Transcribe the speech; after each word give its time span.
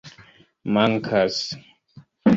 mankas 0.73 1.37